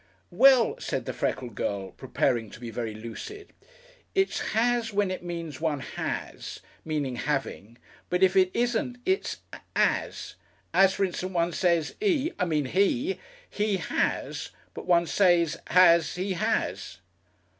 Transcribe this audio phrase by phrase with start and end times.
[0.31, 3.53] "Well," said the freckled girl, preparing to be very lucid.
[4.15, 7.77] "It's has when it means one has, meaning having,
[8.09, 9.41] but if it isn't it's
[9.75, 10.33] as.
[10.73, 14.49] As for instance one says 'e I mean he He has.
[14.73, 16.97] But one says 'as he has.'"